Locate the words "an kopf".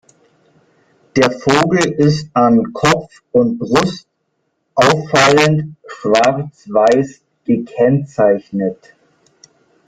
2.33-3.21